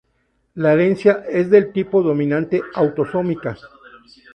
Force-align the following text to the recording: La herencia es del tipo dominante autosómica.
La 0.55 0.73
herencia 0.73 1.23
es 1.29 1.51
del 1.51 1.71
tipo 1.71 2.01
dominante 2.01 2.59
autosómica. 2.73 3.55